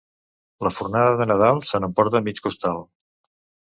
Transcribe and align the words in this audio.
La 0.67 0.71
fornada 0.77 1.13
de 1.21 1.29
Nadal 1.33 1.63
se 1.75 1.85
n'emporta 1.85 2.25
mig 2.31 2.45
costal. 2.51 2.85